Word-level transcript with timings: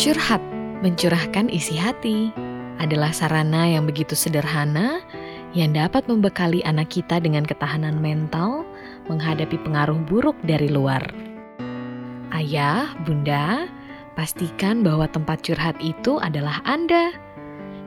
Curhat, 0.00 0.40
mencurahkan 0.80 1.52
isi 1.52 1.76
hati, 1.76 2.32
adalah 2.80 3.12
sarana 3.12 3.68
yang 3.68 3.84
begitu 3.84 4.16
sederhana 4.16 5.04
yang 5.52 5.76
dapat 5.76 6.08
membekali 6.08 6.64
anak 6.64 6.96
kita 6.96 7.20
dengan 7.20 7.44
ketahanan 7.44 8.00
mental 8.00 8.64
menghadapi 9.12 9.60
pengaruh 9.60 10.00
buruk 10.08 10.34
dari 10.48 10.72
luar. 10.72 11.04
Ayah, 12.32 12.96
bunda, 13.04 13.68
pastikan 14.16 14.80
bahwa 14.80 15.04
tempat 15.12 15.44
curhat 15.44 15.76
itu 15.84 16.16
adalah 16.18 16.64
Anda. 16.64 17.12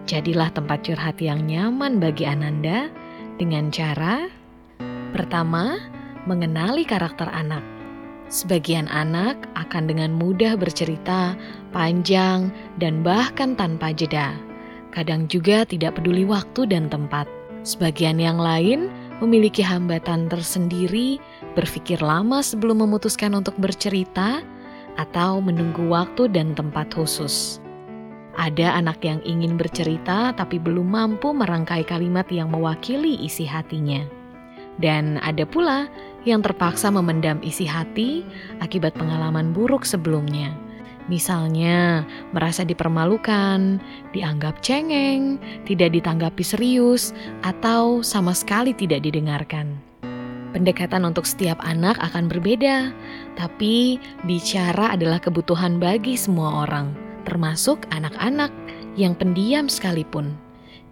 Jadilah 0.06 0.54
tempat 0.54 0.86
curhat 0.86 1.18
yang 1.18 1.50
nyaman 1.50 1.98
bagi 1.98 2.30
Ananda 2.30 2.88
dengan 3.42 3.74
cara 3.74 4.30
pertama, 5.10 5.82
mengenali 6.30 6.86
karakter 6.86 7.28
anak. 7.34 7.75
Sebagian 8.36 8.92
anak 8.92 9.48
akan 9.56 9.88
dengan 9.88 10.12
mudah 10.12 10.60
bercerita 10.60 11.40
panjang 11.72 12.52
dan 12.84 13.00
bahkan 13.00 13.56
tanpa 13.56 13.96
jeda. 13.96 14.36
Kadang 14.92 15.32
juga 15.32 15.64
tidak 15.64 15.96
peduli 15.96 16.28
waktu 16.28 16.68
dan 16.68 16.92
tempat. 16.92 17.32
Sebagian 17.64 18.20
yang 18.20 18.36
lain 18.36 18.92
memiliki 19.24 19.64
hambatan 19.64 20.28
tersendiri, 20.28 21.16
berpikir 21.56 22.04
lama 22.04 22.44
sebelum 22.44 22.84
memutuskan 22.84 23.32
untuk 23.40 23.56
bercerita, 23.56 24.44
atau 25.00 25.40
menunggu 25.40 25.88
waktu 25.88 26.28
dan 26.28 26.52
tempat 26.60 26.92
khusus. 26.92 27.64
Ada 28.36 28.76
anak 28.84 29.00
yang 29.00 29.24
ingin 29.24 29.56
bercerita 29.56 30.36
tapi 30.36 30.60
belum 30.60 30.92
mampu 30.92 31.32
merangkai 31.32 31.88
kalimat 31.88 32.28
yang 32.28 32.52
mewakili 32.52 33.16
isi 33.24 33.48
hatinya. 33.48 34.04
Dan 34.76 35.24
ada 35.24 35.48
pula 35.48 35.88
yang 36.26 36.42
terpaksa 36.42 36.90
memendam 36.90 37.38
isi 37.46 37.64
hati 37.70 38.26
akibat 38.60 38.98
pengalaman 38.98 39.54
buruk 39.54 39.86
sebelumnya. 39.86 40.52
Misalnya, 41.06 42.02
merasa 42.34 42.66
dipermalukan, 42.66 43.78
dianggap 44.10 44.58
cengeng, 44.66 45.38
tidak 45.70 45.94
ditanggapi 45.94 46.42
serius, 46.42 47.14
atau 47.46 48.02
sama 48.02 48.34
sekali 48.34 48.74
tidak 48.74 49.06
didengarkan. 49.06 49.78
Pendekatan 50.50 51.06
untuk 51.06 51.30
setiap 51.30 51.62
anak 51.62 52.02
akan 52.02 52.26
berbeda, 52.26 52.90
tapi 53.38 54.02
bicara 54.26 54.98
adalah 54.98 55.22
kebutuhan 55.22 55.78
bagi 55.78 56.18
semua 56.18 56.66
orang, 56.66 56.90
termasuk 57.30 57.86
anak-anak 57.94 58.50
yang 58.98 59.14
pendiam 59.14 59.70
sekalipun. 59.70 60.34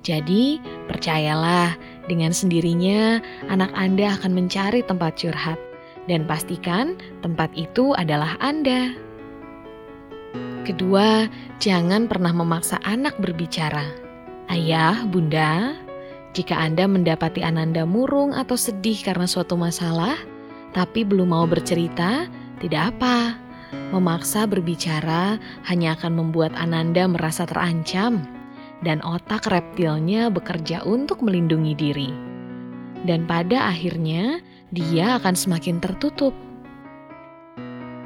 Jadi, 0.04 0.59
percayalah, 0.92 1.80
dengan 2.07 2.35
sendirinya 2.35 3.23
anak 3.47 3.71
Anda 3.75 4.15
akan 4.19 4.35
mencari 4.35 4.83
tempat 4.83 5.19
curhat, 5.19 5.59
dan 6.07 6.27
pastikan 6.27 6.99
tempat 7.23 7.51
itu 7.55 7.95
adalah 7.95 8.35
Anda. 8.43 8.95
Kedua, 10.63 11.27
jangan 11.59 12.07
pernah 12.07 12.31
memaksa 12.31 12.79
anak 12.87 13.19
berbicara. 13.19 13.83
Ayah, 14.47 15.03
bunda, 15.07 15.75
jika 16.33 16.55
Anda 16.57 16.87
mendapati 16.87 17.43
Ananda 17.43 17.83
murung 17.85 18.33
atau 18.33 18.55
sedih 18.55 18.97
karena 19.03 19.27
suatu 19.27 19.59
masalah, 19.59 20.15
tapi 20.71 21.05
belum 21.05 21.31
mau 21.31 21.45
bercerita, 21.45 22.25
tidak 22.63 22.95
apa. 22.95 23.37
Memaksa 23.93 24.49
berbicara 24.49 25.37
hanya 25.69 25.93
akan 25.93 26.17
membuat 26.17 26.53
Ananda 26.57 27.05
merasa 27.05 27.45
terancam 27.45 28.42
dan 28.84 29.00
otak 29.02 29.48
reptilnya 29.48 30.28
bekerja 30.30 30.84
untuk 30.84 31.23
melindungi 31.23 31.73
diri. 31.73 32.12
Dan 33.03 33.28
pada 33.28 33.72
akhirnya, 33.72 34.39
dia 34.72 35.20
akan 35.20 35.36
semakin 35.36 35.84
tertutup. 35.84 36.31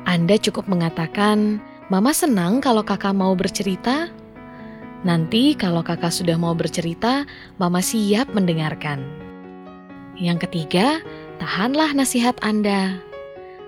Anda 0.08 0.40
cukup 0.40 0.66
mengatakan, 0.72 1.60
"Mama 1.92 2.16
senang 2.16 2.64
kalau 2.64 2.82
kakak 2.82 3.14
mau 3.14 3.38
bercerita." 3.38 4.10
Nanti, 5.06 5.54
kalau 5.54 5.86
kakak 5.86 6.10
sudah 6.10 6.40
mau 6.42 6.58
bercerita, 6.58 7.30
Mama 7.62 7.84
siap 7.86 8.34
mendengarkan. 8.34 9.06
Yang 10.18 10.50
ketiga, 10.50 10.98
tahanlah 11.38 11.94
nasihat 11.94 12.34
Anda. 12.42 12.98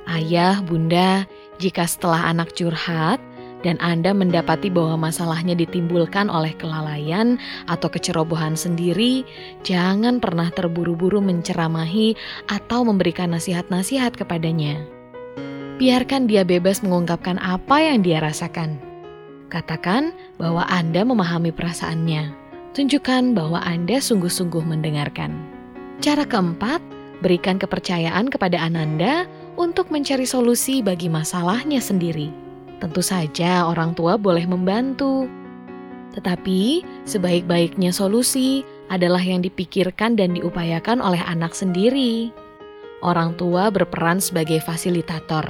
Ayah, 0.09 0.65
bunda, 0.65 1.29
jika 1.61 1.85
setelah 1.85 2.33
anak 2.33 2.57
curhat, 2.57 3.21
dan 3.59 3.75
Anda 3.83 4.15
mendapati 4.15 4.71
bahwa 4.71 5.09
masalahnya 5.11 5.51
ditimbulkan 5.55 6.31
oleh 6.31 6.55
kelalaian 6.55 7.35
atau 7.67 7.91
kecerobohan 7.91 8.55
sendiri, 8.55 9.27
jangan 9.67 10.23
pernah 10.23 10.47
terburu-buru 10.47 11.19
menceramahi 11.19 12.15
atau 12.47 12.87
memberikan 12.87 13.35
nasihat-nasihat 13.35 14.15
kepadanya. 14.15 14.79
Biarkan 15.79 16.27
dia 16.27 16.43
bebas 16.43 16.83
mengungkapkan 16.83 17.39
apa 17.39 17.79
yang 17.79 18.03
dia 18.03 18.19
rasakan. 18.19 18.79
Katakan 19.47 20.11
bahwa 20.35 20.67
Anda 20.67 21.07
memahami 21.07 21.55
perasaannya. 21.55 22.35
Tunjukkan 22.75 23.33
bahwa 23.33 23.63
Anda 23.63 23.97
sungguh-sungguh 23.97 24.61
mendengarkan. 24.61 25.33
Cara 25.99 26.23
keempat, 26.23 26.79
berikan 27.19 27.59
kepercayaan 27.59 28.31
kepada 28.31 28.59
Ananda 28.61 29.27
untuk 29.59 29.91
mencari 29.91 30.23
solusi 30.23 30.79
bagi 30.79 31.11
masalahnya 31.11 31.83
sendiri. 31.83 32.48
Tentu 32.79 33.03
saja 33.03 33.67
orang 33.67 33.91
tua 33.91 34.15
boleh 34.15 34.47
membantu. 34.47 35.27
Tetapi 36.15 36.83
sebaik-baiknya 37.03 37.91
solusi 37.91 38.63
adalah 38.87 39.21
yang 39.21 39.43
dipikirkan 39.43 40.15
dan 40.15 40.33
diupayakan 40.39 41.03
oleh 41.03 41.19
anak 41.27 41.51
sendiri. 41.51 42.31
Orang 43.03 43.35
tua 43.35 43.67
berperan 43.69 44.23
sebagai 44.23 44.63
fasilitator. 44.63 45.45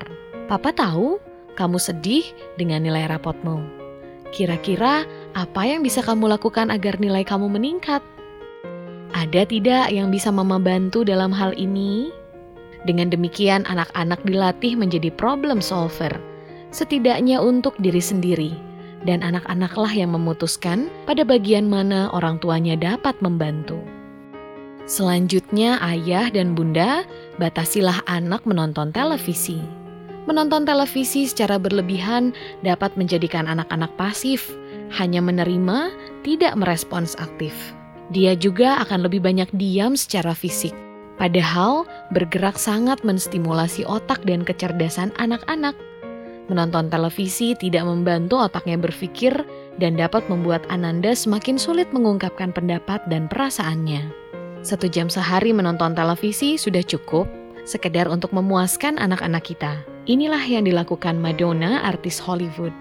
Papa 0.50 0.74
tahu 0.74 1.22
kamu 1.54 1.78
sedih 1.78 2.26
dengan 2.58 2.82
nilai 2.82 3.06
rapotmu. 3.06 3.62
Kira-kira 4.30 5.06
apa 5.34 5.62
yang 5.66 5.82
bisa 5.82 6.06
kamu 6.06 6.30
lakukan 6.30 6.70
agar 6.70 6.98
nilai 7.02 7.26
kamu 7.26 7.50
meningkat? 7.50 8.02
Ada 9.14 9.50
tidak 9.50 9.90
yang 9.90 10.14
bisa 10.14 10.30
mama 10.30 10.62
bantu 10.62 11.02
dalam 11.02 11.34
hal 11.34 11.58
ini? 11.58 12.14
Dengan 12.86 13.10
demikian 13.10 13.66
anak-anak 13.66 14.22
dilatih 14.22 14.78
menjadi 14.78 15.10
problem 15.14 15.60
solver 15.60 16.29
setidaknya 16.70 17.42
untuk 17.42 17.78
diri 17.82 18.02
sendiri, 18.02 18.52
dan 19.08 19.24
anak-anaklah 19.24 19.92
yang 19.92 20.12
memutuskan 20.12 20.92
pada 21.08 21.24
bagian 21.24 21.68
mana 21.70 22.12
orang 22.12 22.38
tuanya 22.44 22.76
dapat 22.76 23.16
membantu. 23.24 23.80
Selanjutnya, 24.90 25.78
ayah 25.86 26.34
dan 26.34 26.58
bunda 26.58 27.06
batasilah 27.38 28.02
anak 28.10 28.42
menonton 28.50 28.90
televisi. 28.90 29.62
Menonton 30.26 30.66
televisi 30.66 31.30
secara 31.30 31.62
berlebihan 31.62 32.34
dapat 32.66 32.94
menjadikan 32.98 33.46
anak-anak 33.46 33.94
pasif, 33.98 34.50
hanya 34.98 35.22
menerima, 35.22 35.94
tidak 36.26 36.58
merespons 36.58 37.14
aktif. 37.22 37.54
Dia 38.10 38.34
juga 38.34 38.82
akan 38.82 39.06
lebih 39.06 39.22
banyak 39.22 39.50
diam 39.54 39.94
secara 39.94 40.34
fisik. 40.34 40.74
Padahal 41.22 41.86
bergerak 42.10 42.58
sangat 42.58 43.06
menstimulasi 43.06 43.86
otak 43.86 44.26
dan 44.26 44.42
kecerdasan 44.42 45.14
anak-anak. 45.22 45.78
Menonton 46.50 46.90
televisi 46.90 47.54
tidak 47.54 47.86
membantu 47.86 48.42
otaknya 48.42 48.76
berpikir 48.82 49.32
dan 49.78 49.94
dapat 49.94 50.26
membuat 50.34 50.66
Ananda 50.74 51.14
semakin 51.14 51.62
sulit 51.62 51.94
mengungkapkan 51.94 52.50
pendapat 52.50 53.06
dan 53.06 53.30
perasaannya. 53.30 54.10
Satu 54.66 54.90
jam 54.90 55.08
sehari 55.08 55.54
menonton 55.54 55.94
televisi 55.94 56.58
sudah 56.58 56.82
cukup, 56.82 57.30
sekedar 57.70 58.10
untuk 58.10 58.34
memuaskan 58.34 58.98
anak-anak 58.98 59.46
kita. 59.46 59.80
Inilah 60.10 60.42
yang 60.42 60.66
dilakukan 60.66 61.22
Madonna, 61.22 61.86
artis 61.86 62.18
Hollywood. 62.18 62.74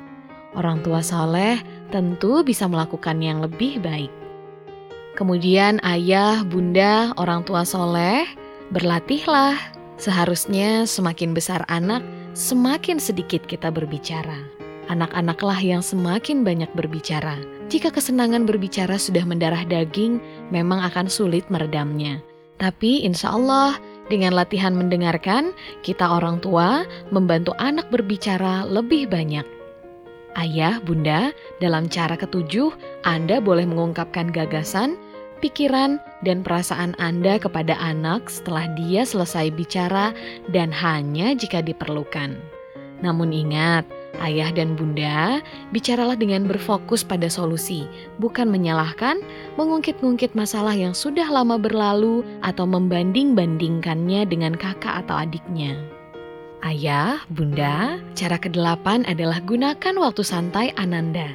Orang 0.57 0.81
tua 0.81 1.05
soleh 1.05 1.61
tentu 1.93 2.41
bisa 2.41 2.65
melakukan 2.65 3.21
yang 3.21 3.45
lebih 3.45 3.85
baik. 3.85 4.11
Kemudian 5.13 5.77
ayah, 5.85 6.41
bunda, 6.41 7.13
orang 7.21 7.45
tua 7.45 7.69
soleh, 7.69 8.25
berlatihlah. 8.73 9.78
Seharusnya 9.99 10.87
semakin 10.87 11.35
besar 11.35 11.67
anak, 11.67 12.07
semakin 12.39 13.03
sedikit 13.03 13.43
kita 13.51 13.75
berbicara. 13.75 14.47
Anak-anaklah 14.89 15.59
yang 15.59 15.83
semakin 15.83 16.47
banyak 16.47 16.71
berbicara. 16.73 17.37
Jika 17.69 17.93
kesenangan 17.93 18.49
berbicara 18.49 18.97
sudah 18.97 19.27
mendarah 19.27 19.67
daging, 19.67 20.23
memang 20.55 20.81
akan 20.87 21.11
sulit 21.11 21.45
meredamnya. 21.53 22.23
Tapi 22.63 23.05
insya 23.05 23.35
Allah, 23.35 23.77
dengan 24.09 24.33
latihan 24.39 24.73
mendengarkan, 24.73 25.53
kita 25.85 26.07
orang 26.07 26.41
tua 26.41 26.89
membantu 27.13 27.53
anak 27.61 27.91
berbicara 27.93 28.65
lebih 28.65 29.11
banyak. 29.11 29.45
Ayah, 30.39 30.79
bunda, 30.81 31.35
dalam 31.59 31.91
cara 31.91 32.15
ketujuh, 32.15 32.71
Anda 33.03 33.43
boleh 33.43 33.67
mengungkapkan 33.67 34.31
gagasan, 34.31 34.95
pikiran, 35.39 36.03
dan 36.27 36.43
perasaan 36.43 36.99
Anda 36.99 37.39
kepada 37.39 37.79
anak 37.79 38.27
setelah 38.27 38.67
dia 38.75 39.07
selesai 39.07 39.55
bicara 39.55 40.11
dan 40.51 40.75
hanya 40.75 41.33
jika 41.39 41.63
diperlukan. 41.63 42.37
Namun 42.99 43.31
ingat, 43.31 43.87
ayah 44.19 44.51
dan 44.51 44.75
bunda, 44.75 45.39
bicaralah 45.71 46.19
dengan 46.19 46.51
berfokus 46.51 47.07
pada 47.07 47.31
solusi, 47.31 47.87
bukan 48.19 48.51
menyalahkan, 48.51 49.23
mengungkit-ungkit 49.55 50.35
masalah 50.35 50.75
yang 50.75 50.91
sudah 50.91 51.31
lama 51.31 51.55
berlalu 51.57 52.27
atau 52.43 52.67
membanding-bandingkannya 52.67 54.27
dengan 54.27 54.59
kakak 54.59 55.07
atau 55.07 55.23
adiknya. 55.23 55.79
Ayah, 56.67 57.23
bunda, 57.31 58.03
cara 58.19 58.35
kedelapan 58.35 59.07
adalah 59.07 59.39
gunakan 59.47 59.95
waktu 59.95 60.27
santai 60.27 60.75
Ananda. 60.75 61.31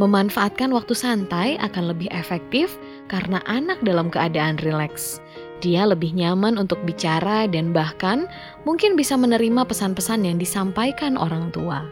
Memanfaatkan 0.00 0.72
waktu 0.72 0.96
santai 0.96 1.60
akan 1.60 1.92
lebih 1.92 2.08
efektif 2.16 2.80
karena 3.12 3.44
anak 3.44 3.76
dalam 3.84 4.08
keadaan 4.08 4.56
rileks. 4.64 5.20
Dia 5.60 5.84
lebih 5.84 6.16
nyaman 6.16 6.56
untuk 6.56 6.80
bicara 6.88 7.44
dan 7.44 7.76
bahkan 7.76 8.24
mungkin 8.64 8.96
bisa 8.96 9.14
menerima 9.20 9.68
pesan-pesan 9.68 10.24
yang 10.24 10.40
disampaikan 10.40 11.20
orang 11.20 11.52
tua. 11.52 11.84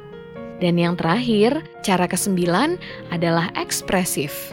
Dan 0.65 0.81
yang 0.81 0.97
terakhir, 0.97 1.61
cara 1.85 2.09
kesembilan 2.09 2.81
adalah 3.13 3.53
ekspresif. 3.55 4.51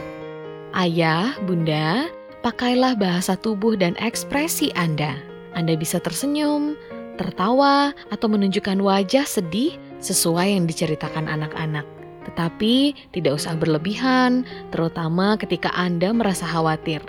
Ayah, 0.75 1.34
bunda, 1.48 2.12
pakailah 2.46 2.94
bahasa 3.00 3.40
tubuh 3.40 3.74
dan 3.80 3.96
ekspresi 3.98 4.69
Anda. 4.78 5.18
Anda 5.58 5.74
bisa 5.74 5.98
tersenyum, 5.98 6.78
tertawa, 7.18 7.92
atau 8.14 8.28
menunjukkan 8.30 8.78
wajah 8.78 9.25
sedih 9.25 9.75
sesuai 9.98 10.54
yang 10.54 10.69
diceritakan 10.69 11.25
anak-anak. 11.25 11.96
Tetapi 12.27 12.95
tidak 13.15 13.39
usah 13.39 13.56
berlebihan, 13.56 14.44
terutama 14.69 15.39
ketika 15.39 15.71
Anda 15.74 16.12
merasa 16.12 16.44
khawatir. 16.44 17.00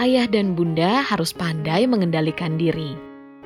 Ayah 0.00 0.24
dan 0.24 0.56
bunda 0.56 1.04
harus 1.04 1.36
pandai 1.36 1.84
mengendalikan 1.84 2.56
diri. 2.56 2.96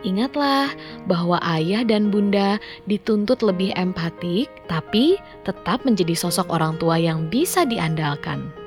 Ingatlah 0.07 0.71
bahwa 1.11 1.43
ayah 1.43 1.83
dan 1.83 2.15
bunda 2.15 2.63
dituntut 2.87 3.43
lebih 3.43 3.75
empatik, 3.75 4.47
tapi 4.71 5.19
tetap 5.43 5.83
menjadi 5.83 6.15
sosok 6.15 6.47
orang 6.53 6.79
tua 6.79 7.01
yang 7.01 7.27
bisa 7.27 7.67
diandalkan. 7.67 8.66